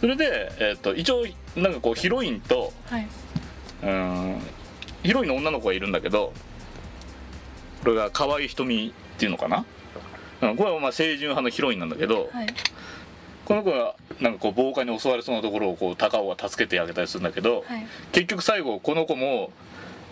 [0.00, 1.24] それで、えー、と一応
[1.56, 3.06] なんかこうヒロインとはい。
[3.82, 4.40] うん
[5.04, 6.32] ヒロインの女の子がいるんだけど
[7.84, 9.64] これが河合ひとみっていうのかな、
[10.42, 12.46] うん、これはまあ清純派のヒロインなんだけど、はい。
[13.44, 17.86] この子がなんかこう暴漢に襲われそうなところをこう高尾が助けてあげたりするんだけど、はい。
[18.12, 19.52] 結局最後この子も、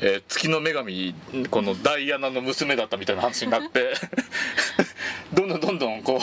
[0.00, 1.14] えー月の女神
[1.50, 3.94] このダイアナの娘だったみたいな話になって
[5.34, 6.20] どんどんどんどんこう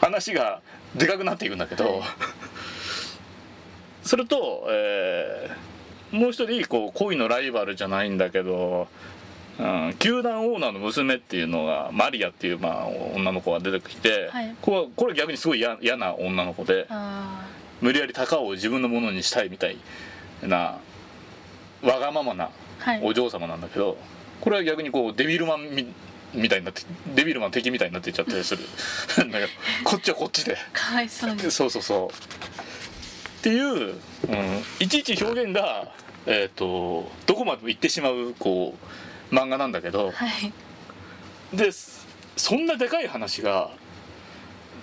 [0.00, 0.60] 話が
[0.98, 2.02] でかくなっていくんだけど、
[4.02, 5.68] それと、えー
[6.10, 8.88] もう一人こう恋のライバルじゃないんだけど、
[9.58, 16.86] うん、球団オーナーの娘っていうのがマリアっていう、まあ、女の子が出てきて、はいこれは逆にすごい嫌嫌な女の子で。
[16.88, 17.46] あ
[17.80, 19.78] 無理やり高尾を自分のものにしたいみたい
[20.42, 20.78] な
[21.80, 22.50] わがままな
[23.02, 23.96] お嬢様なんだけど
[24.40, 25.94] これは逆にこうデビルマン
[26.34, 26.82] みみたいになって
[27.14, 28.62] デビルマン敵みたいになっていっちゃったりする。
[29.24, 29.52] んだけど
[29.84, 30.56] こっちはこっちで。
[30.72, 31.40] かわいそうに。
[31.50, 32.08] そうそうそう。
[32.08, 33.96] っていう、う
[34.34, 35.92] ん、いちいち表現が、
[36.26, 38.74] えー、とどこまでも行ってしまうこ
[39.30, 40.10] う漫画なんだけど。
[40.10, 40.52] はい。
[41.56, 41.70] で
[42.36, 43.70] そんなでかい話が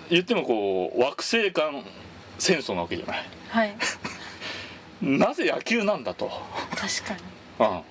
[0.10, 1.84] 言ってもこう惑星間
[2.38, 3.26] 戦争なわけじゃない。
[3.50, 3.76] はい。
[5.02, 6.32] なぜ野球なんだと、
[6.76, 7.20] 確かに。
[7.60, 7.82] うん、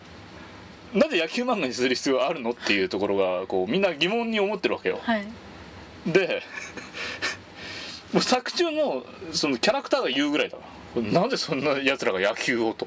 [0.95, 5.01] なぜ野球漫画にする必要があるのっていうところがこうみんな疑問に思ってるわけよ。
[5.03, 5.27] はい。
[6.07, 6.43] で
[8.13, 10.59] もう作中のそのキャラクターが言うぐらいだ
[10.97, 12.87] なぜそんなやつらが野球をと。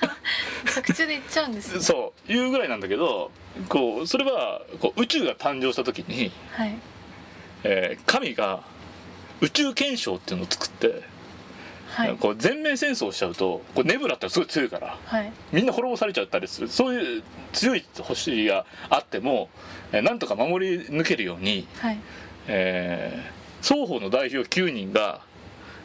[0.66, 1.80] 作中で言っちゃうんですね。
[1.80, 3.30] そう言うぐらいなんだけど
[3.68, 6.74] こうそれはこう宇宙が誕生した時に、はい。
[7.64, 8.62] えー神が
[9.40, 11.02] 宇宙憲章っていうのを作って、
[11.96, 12.16] はい。
[12.16, 15.32] こう全面戦争しちゃうとこうネブラってすごい強いからはい。
[15.50, 16.68] みんな滅ぼされちゃったりする。
[16.68, 17.22] そういう
[17.52, 19.48] 強い星があっても、
[19.92, 21.98] えーなんとか守り抜けるように、はい。
[22.48, 25.22] えー双方の代表9人が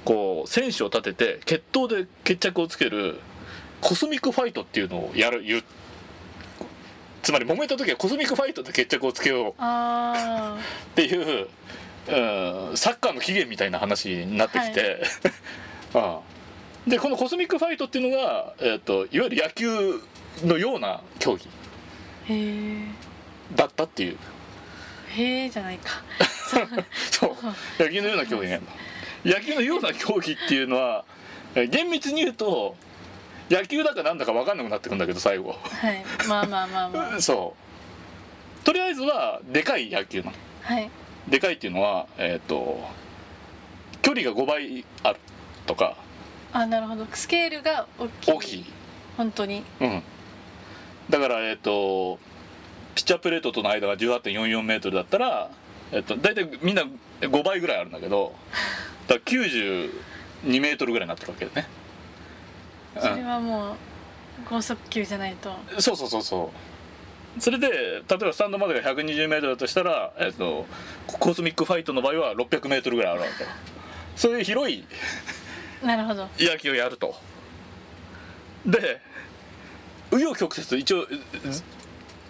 [0.06, 3.20] こう選手を立てて決闘で決着をつける
[3.80, 5.64] コスミックファイトっていうのをやる言う。
[7.24, 9.54] つまり揉めた時はコスミックファイトで決着をつけよう。
[9.58, 10.58] あ
[10.92, 11.48] っていう、
[12.08, 15.02] うん、サッカーの起源みたいな話になってきて、
[15.94, 16.90] ああ。
[16.90, 20.02] でこのコスミックファイトっていうのが、えー、といわゆる野球
[20.46, 21.48] のような競技。
[23.56, 24.18] だったっていう。
[25.18, 26.02] えへえじゃないか。
[27.12, 27.36] そう。
[27.80, 28.62] 野球のような競技ね
[29.24, 31.06] 野球のような競技っていうのは
[31.56, 32.76] え厳密に言うと
[33.50, 35.52] 野球だかなんだか分かんなくなってくんだけど最後。
[35.62, 36.04] はい。
[36.28, 37.20] まあまあまあまあ。
[37.22, 37.56] そ
[38.62, 38.66] う。
[38.66, 40.34] とりあえずはでかい野球なの。
[40.64, 40.90] はい。
[41.28, 42.80] でかいっていうのはえっ、と
[44.02, 45.20] 距離が5倍ある
[45.66, 45.96] とか。
[46.54, 47.06] あなるほど。
[47.14, 48.32] スケールが大きい。
[48.32, 48.66] 大きい。
[49.18, 49.64] 本当に。
[49.80, 50.04] うん。
[51.10, 52.20] だからえっ、と
[52.96, 55.50] ピッチャープレートとの間が1 8 4 4メートルだったら、
[55.92, 56.84] えっと大体みんな
[57.22, 58.34] 5倍ぐらいあるんだけど
[59.08, 59.90] だから92
[60.62, 61.68] メートルぐらいになってるわけだね。
[63.00, 63.76] それはもう
[64.50, 65.56] 高速球じゃないと。
[65.80, 66.52] そうそうそうそ
[67.38, 67.42] う。
[67.42, 70.66] それで例えばスタンドまでが120メートルだとしたら、えっと
[71.08, 73.46] コスミックファイトの場合は600メートルぐらいあるわけ。
[74.18, 74.86] そういう広い
[75.84, 76.28] なるほど。
[76.40, 77.16] 野球をやると。
[78.66, 79.02] で
[80.12, 81.08] 紆余曲折一応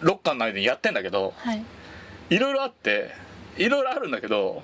[0.02, 1.64] 6巻の間にやってんだけどはい。
[2.30, 3.12] いろいろあって
[3.58, 4.64] いろいろあるんだけど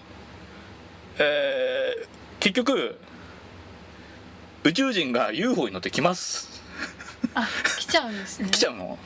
[1.19, 2.07] えー
[2.39, 2.97] 結局
[4.63, 6.61] 宇宙人が UFO に乗って来ます。
[7.33, 7.47] あ
[7.79, 8.49] 来ちゃうんですね。
[8.49, 8.97] 来ちゃうの。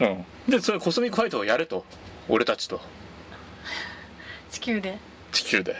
[0.00, 0.24] うん。
[0.50, 1.84] でそれコスミックファイトをやれと。
[2.28, 2.80] 俺たちと。
[4.50, 4.98] 地球で。
[5.32, 5.76] 地球で。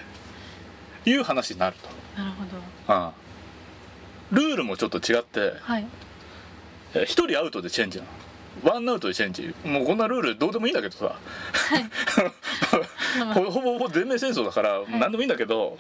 [1.05, 2.57] いう話になるとなるほど。
[2.93, 3.13] ああ。
[4.33, 5.87] ルールもちょっと違ってはい。
[6.95, 8.11] えー一人アウトでチェンジなの。
[8.65, 9.55] ワンアウトでチェンジ。
[9.65, 11.17] もうこんなルールどうでもいいんだけどさ。
[13.19, 14.85] まあほぼほぼ全面戦争だからい。
[14.99, 15.79] 何でもいいんだけど、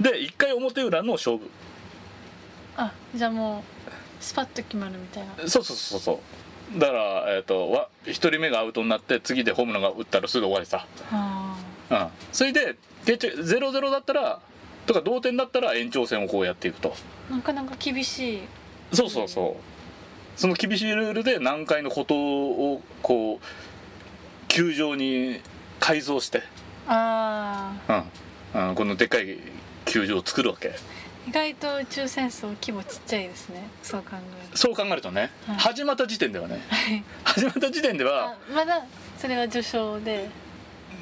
[0.00, 1.50] で一回表裏の勝負。
[2.76, 5.48] あじゃあもうスパッと決まるみたいな。
[5.48, 6.20] そうそうそうそ
[6.74, 6.78] う。
[6.78, 11.56] だから、えー、とわ1人目がアウトになって次でホームランが打ったらすぐ終わりさ、あ
[11.90, 14.40] うん、それで決着0-0だったら
[14.86, 16.94] とか同点だったら延長戦をこうやっていくと。
[17.30, 18.40] ーなかなか厳しい。
[18.92, 20.40] そうそうそう。
[20.40, 25.40] その厳しいルールで南海の孤島をこう球場に
[25.80, 26.42] 改造して、
[26.86, 27.72] あ
[28.54, 28.68] うん。
[28.68, 29.38] うん、このでっかい
[29.84, 30.68] 球場を作るわけ。
[30.68, 30.72] ー
[31.28, 33.68] 意外と宇宙戦争規模ちっちゃいですね。
[33.82, 35.56] そう考えるそう考えるとね、はい。
[35.56, 36.60] 始まった時点ではね。
[36.68, 37.04] とはい。
[37.24, 38.28] 始まった時点では。
[38.28, 38.84] あまだ
[39.18, 40.28] それは序章で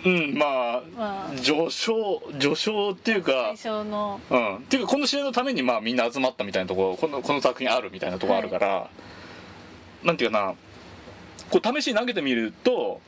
[0.04, 1.30] うんまあまあ。
[1.36, 4.20] 序章序章っていうか最初の。
[4.30, 4.56] うん。
[4.56, 8.90] っていうかこの試合のためにまあみんな集まったみたいなところこのこの作品あるみたいなところあるから、
[10.02, 10.54] なんていうかな
[11.50, 13.00] こう試しに投げてみると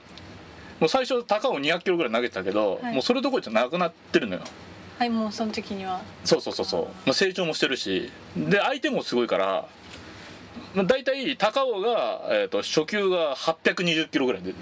[0.80, 2.94] もう最初高尾200キロぐらい投げてたけど、はい。
[2.94, 4.42] もうそれどころじゃなくなってるのよ。
[4.98, 6.00] はいもうその時には。
[6.24, 8.10] そうそうそうそう、まあ、成長もしてるし。
[8.36, 9.68] で相手もすごいから
[10.74, 14.54] まあ、大体高尾が、えー、と初球が820キロぐらいで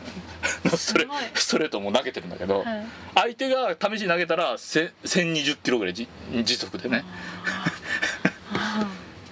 [0.76, 2.87] ストレストレートも投げてるんだけど、はい。
[3.15, 6.09] 相手が試しに投げたらせ1020キロぐらいじ
[6.44, 7.05] 時速でね。
[8.53, 8.87] あ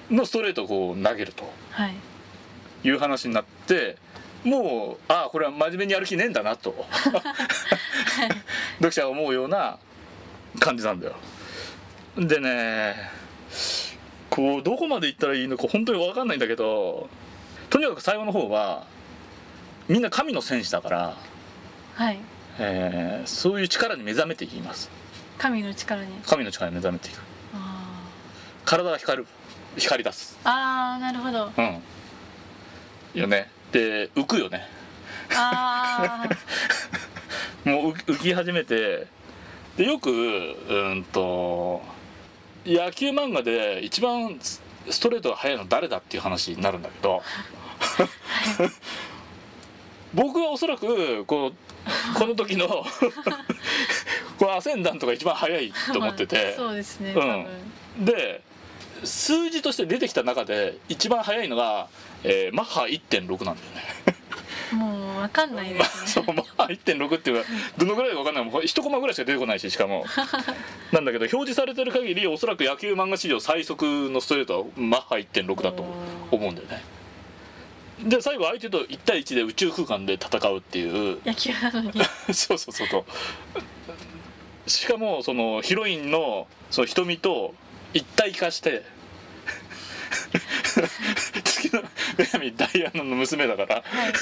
[0.11, 1.43] のストレートをこう投げると。
[1.75, 1.95] ーはい。
[2.85, 3.97] いう話になって
[4.45, 6.87] もうああこれは真面目にやる気ねえんだなと。
[8.79, 9.79] 読者が思うような
[10.59, 11.15] 感じなんだよ。
[12.17, 13.11] でね
[14.29, 17.09] こうどこまで行ったらいいのか本当に分かんないんだけど
[17.71, 18.87] とにかく最後の方は
[19.89, 21.17] みんな神の戦士だから、
[21.95, 22.19] はい。
[22.59, 24.91] えーそういう力に目覚めていきます。
[25.39, 26.13] 神の力に。
[26.27, 27.21] 神の力に目覚めていく。
[27.55, 28.03] あ
[28.65, 29.27] 体が光る
[29.77, 30.37] 光り出す。
[30.45, 31.51] ーあーなるほど。
[31.57, 33.21] うん。
[33.21, 33.51] よね。
[33.73, 34.67] で浮くよね。
[35.35, 36.29] ああ
[37.69, 39.07] もう浮浮き始めて
[39.77, 41.81] でよくうーんと
[42.67, 44.61] 野球漫画で一番ス
[44.91, 47.23] ストレートが速いの誰だっていう話になるんだけど
[50.15, 52.69] 僕はおそらくこうこの時の
[54.39, 56.55] このアセンダントが一番速いと思ってて。
[56.57, 57.21] そうですねうん。
[57.21, 58.43] 多分、で
[59.05, 61.89] 数字として出てきた中で一番速いのが、
[62.25, 63.71] えーマッハ1.6なんだよ
[64.07, 64.23] ね。
[64.73, 66.25] もうわかんないでまあ、すね。
[66.27, 68.45] そうまあ1.6っていうのはどのぐらいか分かんない。
[68.45, 70.05] もう1コマぐらいしか出てこないししかも。
[70.93, 75.85] なんだけど表示されてる限りおそらく野球漫画史上最速のストレートはマッハ1.6だと
[76.31, 76.83] 思うんだよね
[78.05, 81.21] で最後相手と1対1で宇宙空間で戦うっていう。
[81.25, 81.93] 野球なのに。
[82.33, 83.05] そうそうそうそ
[84.67, 84.71] う。
[84.71, 87.55] しかもそのヒロインのその瞳と
[87.95, 88.83] 一体化して
[91.45, 91.83] 月の
[92.19, 93.83] 女神ダイアナの娘だから。
[93.83, 94.13] はい。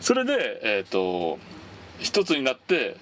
[0.00, 1.38] それでえっ、と
[2.00, 2.96] 一つになって、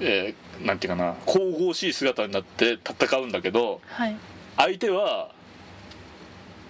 [0.00, 4.16] えーなんていうかな神々しい姿になって戦うんだけどはい。
[4.56, 5.30] 相手は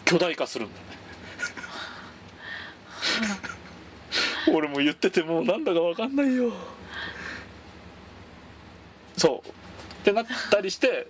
[0.04, 0.80] 巨大化するんだ
[4.52, 6.52] 俺も言っててもうなんだか分かんないよ。
[9.16, 9.48] そう。
[9.48, 9.52] っ
[10.04, 11.08] てなったりして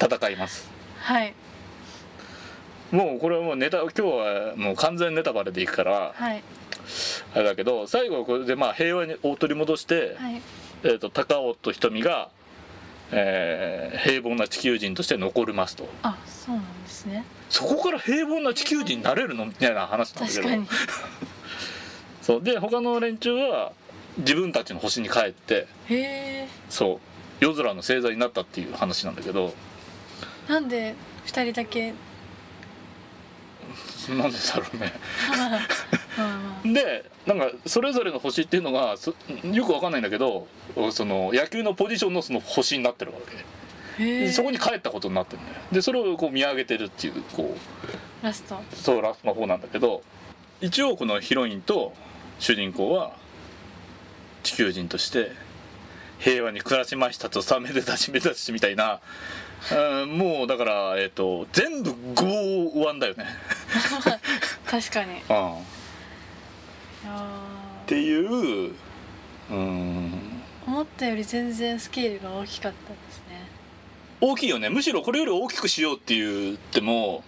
[0.00, 0.68] 戦います。
[1.00, 1.34] はい。
[2.90, 6.42] もうこれはもうネタ今日はもう完全ネタバレでいくからはい。
[7.34, 10.42] あれだけど最後はこれでまあ平和にを取り戻して、はい。
[10.84, 12.30] えー、と高尾と瞳が、
[13.12, 15.88] えー平凡な地球人として残りますと。
[16.02, 17.24] あそうなんですね。
[17.50, 19.46] そこから平凡な地球人になれるの？
[19.46, 20.42] みたいな話なんだけど。
[20.42, 20.66] 確かに。
[22.22, 22.42] そう。
[22.42, 23.72] で他の連中は
[24.18, 26.98] 自分たちの星に帰ってへえそう。
[27.40, 29.54] 夜空の星座になったっていう話なんだけど。
[30.48, 30.94] なんで
[31.24, 31.92] 二人だけ？
[34.10, 34.92] なんでだろうね
[36.64, 39.14] でなんかそれぞれの星っていうのがそ
[39.44, 40.46] よくわかんないんだけど
[40.90, 43.18] その野球のポジションのその星になってるわ
[43.96, 45.56] けでそこに帰ったことになってるんだよ。
[45.72, 47.56] でそれをこう見上げてるっていうこ
[48.22, 48.24] う。
[48.24, 48.56] ラスト。
[48.74, 50.02] そうラストの方なんだけど
[50.60, 51.92] 一応このヒロインと
[52.38, 53.16] 主人公は
[54.42, 55.32] 地球人として
[56.18, 59.00] 平和に暮らしましたとさめでたしめでたしみたいな
[60.02, 63.26] うんもうだから、えっと全部5-1だよね、
[64.66, 65.14] 確かに。
[65.14, 65.22] いうん、
[67.02, 68.72] っやていう
[69.50, 70.10] うんー。
[70.66, 73.48] 思ったより全然スケールが大きかったですね。
[74.20, 74.68] 大きいよね。
[74.68, 77.22] むしろこれより大きくしようって言っても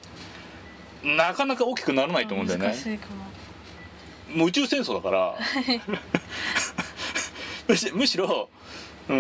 [1.03, 2.75] なかなか大きくならないと思うんだよね。
[4.31, 4.37] も。
[4.39, 5.35] もう宇宙戦争だから。
[7.69, 8.49] むしむしろ
[9.09, 9.15] うー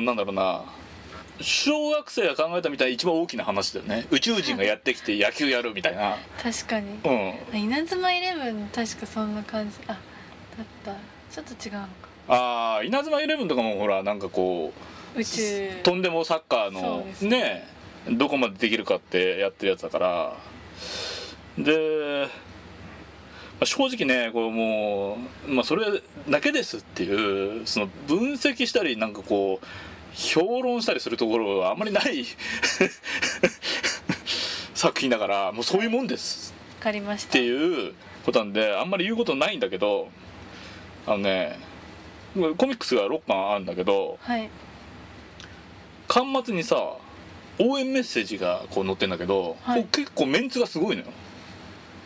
[0.00, 0.62] んなんだろうな
[1.40, 4.06] 小学生が考えたみたいな一番大きな話だよね。
[4.10, 6.16] 宇宙人がやってきて野球やるみたいな。
[6.42, 6.98] 確かに。
[7.04, 7.34] うん。
[7.52, 9.76] あ稲妻イレブン確かそんな感じ。
[9.86, 9.98] あだっ
[10.84, 10.92] た。
[11.30, 11.88] ちょっと違うのか。
[12.28, 14.72] ああ稲妻イレブンとかもほらなんかこ
[15.14, 15.70] う宇宙。
[15.82, 17.68] とんでもサッカーのですね。
[18.08, 20.36] どこまでできるかってやってるやつだから。
[21.58, 22.28] で、
[23.58, 29.66] まあ正直ねこうもう、まあ、それだけですっていうその分析したりなんかこう
[30.16, 32.24] 評論したりするところはあんまりない。
[34.74, 36.54] 作品だからもうそういうもんです。
[36.78, 37.94] わかりましったていう
[38.24, 40.08] ことなんであんまり言うことないんだけど
[41.06, 41.58] あのね
[42.34, 44.48] コミックスが6巻あるんだけどはい。
[46.08, 46.76] 巻末にさ
[47.58, 49.84] 応援メッセージがこう載ってんだけど、はい。
[49.84, 51.08] 結構メンツがすごいのよ、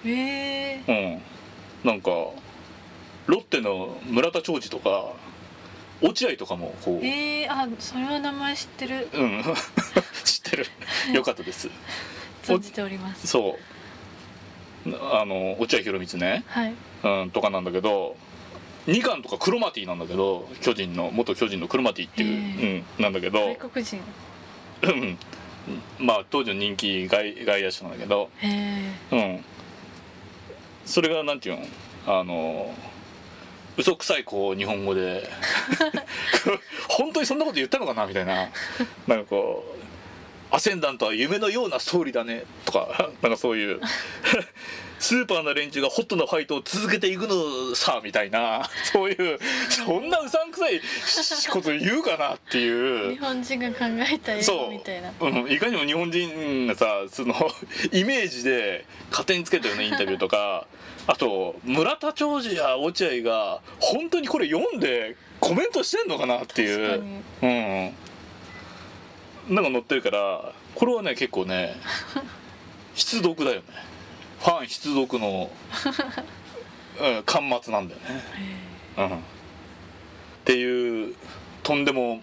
[0.05, 1.21] へえ
[1.85, 2.11] うん、なんか
[3.27, 5.13] ロッテの村田兆治とか
[6.03, 9.09] 落合とかもこう、えー、あそれは名前知ってる。
[9.13, 9.43] うん。
[10.25, 10.67] 知ってる。
[11.13, 11.69] よかったです。
[12.43, 13.27] 存じております。
[13.27, 13.59] そ
[14.87, 14.97] う。
[15.13, 16.75] あの落合博満ね、はい。
[17.05, 18.17] うん、とかなんだけど
[18.87, 24.01] 2巻とかクロマティなんだけど巨人の元巨人のクロマティっていう、へうん、なんだけど外国人。
[24.83, 25.19] うん。
[25.99, 28.31] まあ当時の人気外外野手なんだけど。
[28.39, 29.45] へうん。
[30.87, 31.67] それがなんていうの？
[32.07, 32.75] あの
[33.77, 35.29] 嘘くさいこう日本語で。
[36.89, 38.07] 本当にそんなこと言ったのかな？
[38.07, 38.51] みたいな。
[39.07, 39.81] なんかこう
[40.51, 43.81] 「アセンダントは夢のようなストーリーだね」とか なんかそういう。
[45.01, 48.69] スーパーな連中がホットなファイトを続けていくのさみたいな。
[48.93, 49.39] そういう
[49.71, 50.79] そんなうさんくさい
[51.51, 53.13] こと言うかなっていう。
[53.13, 53.77] え日本人が考
[54.13, 55.11] えた英そう語みたいな。
[55.19, 55.31] う。
[55.31, 57.35] ん、いかにも日本人がさその
[57.93, 60.67] イメージで勝手につけたようなインタビューとか
[61.09, 67.03] あと村田兆治や落合が本当にこれ読んでコメントしてんのかなっていう。
[67.41, 67.95] うん
[69.51, 71.77] なんか載ってるからこれはね結構ね
[72.95, 73.63] 必読だよね。
[74.41, 75.51] ファン必読の、
[76.99, 78.25] うん、巻末なんだよね、
[78.97, 79.11] うん、っ
[80.47, 81.15] ていう
[81.63, 82.23] とんでも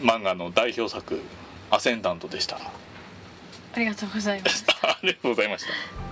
[0.00, 1.20] 漫画の代表作
[1.70, 2.56] 「アセンダント」でした。
[2.56, 6.09] ありがとうございます ありがとうございました